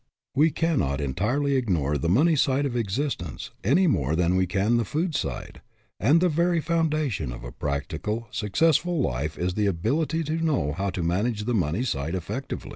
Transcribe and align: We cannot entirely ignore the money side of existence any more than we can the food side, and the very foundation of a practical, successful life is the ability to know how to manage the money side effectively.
We 0.33 0.49
cannot 0.49 0.99
entirely 0.99 1.53
ignore 1.53 1.95
the 1.95 2.09
money 2.09 2.35
side 2.35 2.65
of 2.65 2.75
existence 2.75 3.51
any 3.63 3.85
more 3.85 4.15
than 4.15 4.35
we 4.35 4.47
can 4.47 4.77
the 4.77 4.83
food 4.83 5.13
side, 5.13 5.61
and 5.99 6.19
the 6.21 6.27
very 6.27 6.59
foundation 6.59 7.31
of 7.31 7.43
a 7.43 7.51
practical, 7.51 8.27
successful 8.31 8.99
life 8.99 9.37
is 9.37 9.53
the 9.53 9.67
ability 9.67 10.23
to 10.23 10.43
know 10.43 10.71
how 10.73 10.89
to 10.89 11.03
manage 11.03 11.43
the 11.43 11.53
money 11.53 11.83
side 11.83 12.15
effectively. 12.15 12.69